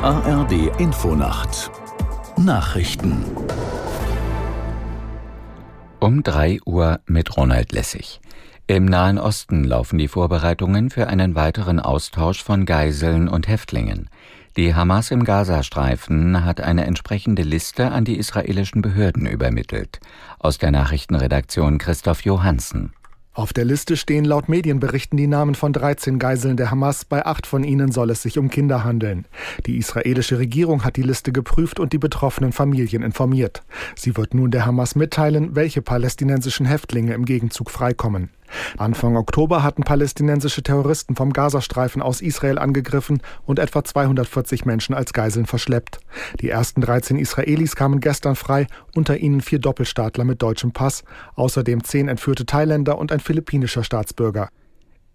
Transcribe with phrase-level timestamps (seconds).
[0.00, 1.72] ARD Infonacht
[2.36, 3.24] Nachrichten
[5.98, 8.20] um 3 Uhr mit Ronald Lessig.
[8.68, 14.08] Im Nahen Osten laufen die Vorbereitungen für einen weiteren Austausch von Geiseln und Häftlingen.
[14.56, 19.98] Die Hamas im Gazastreifen hat eine entsprechende Liste an die israelischen Behörden übermittelt.
[20.38, 22.92] Aus der Nachrichtenredaktion Christoph Johansen.
[23.38, 27.46] Auf der Liste stehen laut Medienberichten die Namen von 13 Geiseln der Hamas, bei acht
[27.46, 29.26] von ihnen soll es sich um Kinder handeln.
[29.64, 33.62] Die israelische Regierung hat die Liste geprüft und die betroffenen Familien informiert.
[33.94, 38.30] Sie wird nun der Hamas mitteilen, welche palästinensischen Häftlinge im Gegenzug freikommen.
[38.76, 45.12] Anfang Oktober hatten palästinensische Terroristen vom Gazastreifen aus Israel angegriffen und etwa 240 Menschen als
[45.12, 46.00] Geiseln verschleppt.
[46.40, 51.04] Die ersten 13 Israelis kamen gestern frei, unter ihnen vier Doppelstaatler mit deutschem Pass,
[51.34, 54.48] außerdem zehn entführte Thailänder und ein philippinischer Staatsbürger.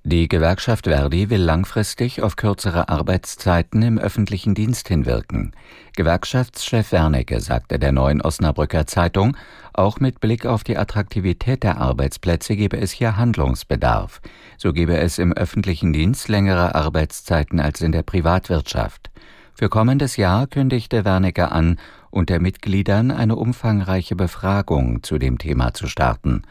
[0.06, 5.54] Die Gewerkschaft Verdi will langfristig auf kürzere Arbeitszeiten im öffentlichen Dienst hinwirken.
[5.96, 9.38] Gewerkschaftschef Wernecke sagte der neuen Osnabrücker Zeitung,
[9.72, 14.20] auch mit Blick auf die Attraktivität der Arbeitsplätze gebe es hier Handlungsbedarf.
[14.58, 19.10] So gebe es im öffentlichen Dienst längere Arbeitszeiten als in der Privatwirtschaft.
[19.54, 25.88] Für kommendes Jahr kündigte Wernecke an, unter Mitgliedern eine umfangreiche Befragung zu dem Thema zu
[25.88, 26.44] starten.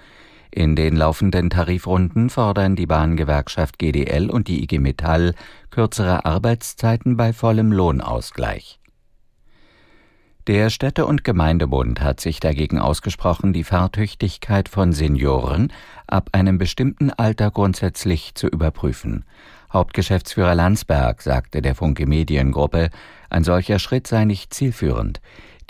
[0.55, 5.34] In den laufenden Tarifrunden fordern die Bahngewerkschaft GDL und die IG Metall
[5.70, 8.78] kürzere Arbeitszeiten bei vollem Lohnausgleich.
[10.47, 15.73] Der Städte- und Gemeindebund hat sich dagegen ausgesprochen, die Fahrtüchtigkeit von Senioren
[16.06, 19.25] ab einem bestimmten Alter grundsätzlich zu überprüfen.
[19.73, 22.91] Hauptgeschäftsführer Landsberg sagte der Funke Mediengruppe,
[23.31, 25.20] ein solcher Schritt sei nicht zielführend.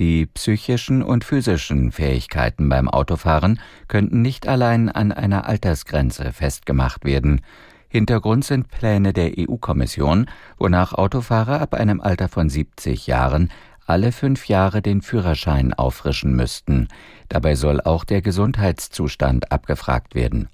[0.00, 7.42] Die psychischen und physischen Fähigkeiten beim Autofahren könnten nicht allein an einer Altersgrenze festgemacht werden.
[7.88, 10.26] Hintergrund sind Pläne der EU-Kommission,
[10.58, 13.50] wonach Autofahrer ab einem Alter von 70 Jahren
[13.86, 16.88] alle fünf Jahre den Führerschein auffrischen müssten.
[17.28, 20.48] Dabei soll auch der Gesundheitszustand abgefragt werden.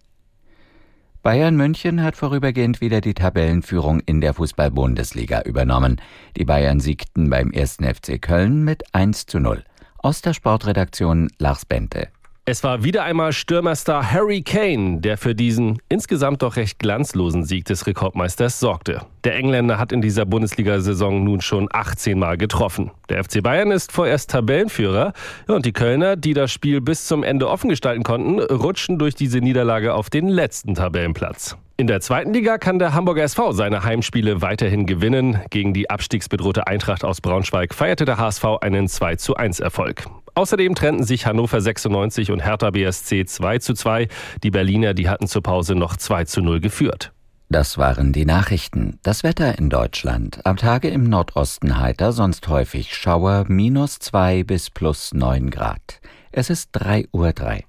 [1.29, 6.01] Bayern München hat vorübergehend wieder die Tabellenführung in der Fußball-Bundesliga übernommen.
[6.39, 7.81] Die Bayern siegten beim 1.
[7.83, 9.63] FC Köln mit 1 zu 0.
[9.99, 12.09] Aus der Sportredaktion Lars Bente.
[12.51, 17.67] Es war wieder einmal Stürmerstar Harry Kane, der für diesen insgesamt doch recht glanzlosen Sieg
[17.67, 19.03] des Rekordmeisters sorgte.
[19.25, 22.91] Der Engländer hat in dieser Bundesliga-Saison nun schon 18 Mal getroffen.
[23.11, 25.13] Der FC Bayern ist vorerst Tabellenführer
[25.47, 29.41] und die Kölner, die das Spiel bis zum Ende offen gestalten konnten, rutschen durch diese
[29.41, 31.59] Niederlage auf den letzten Tabellenplatz.
[31.81, 35.39] In der zweiten Liga kann der Hamburger SV seine Heimspiele weiterhin gewinnen.
[35.51, 40.07] Gegen die abstiegsbedrohte Eintracht aus Braunschweig feierte der HSV einen 2 zu 1 Erfolg.
[40.35, 44.09] Außerdem trennten sich Hannover 96 und Hertha BSC 2 zu 2.
[44.43, 47.13] Die Berliner, die hatten zur Pause noch 2 zu 0 geführt.
[47.49, 48.99] Das waren die Nachrichten.
[49.05, 50.45] Das Wetter in Deutschland.
[50.45, 56.01] Am Tage im Nordosten heiter, sonst häufig Schauer, minus 2 bis plus 9 Grad.
[56.33, 57.33] Es ist 3.03 Uhr.
[57.33, 57.65] 3.